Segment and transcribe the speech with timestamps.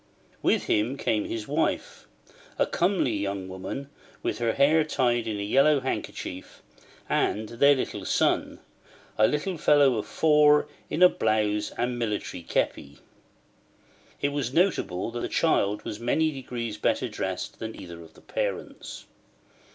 [0.41, 2.07] With him came his wife,
[2.57, 3.87] a comely young woman
[4.23, 6.63] with her hair tied in a yellow kerchief,
[7.07, 8.57] and their son,
[9.19, 12.97] a little fellow of four, in a blouse and military képi.
[14.19, 18.21] It was notable that the child was many degrees better dressed than either of the
[18.21, 19.05] parents.